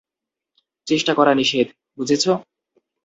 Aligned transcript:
চেষ্টা 0.87 1.11
করা 1.13 1.33
নিষেধ, 1.35 1.67
বুঝেছ? 1.97 2.23